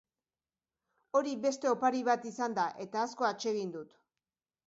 Hori 1.19 1.33
beste 1.43 1.69
opari 1.73 2.01
bat 2.09 2.25
izan 2.31 2.57
da 2.61 2.65
eta 2.87 3.03
asko 3.09 3.27
atsegin 3.29 3.77
dut. 3.79 3.95